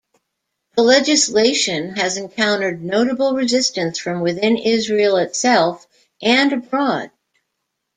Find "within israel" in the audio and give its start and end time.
4.21-5.17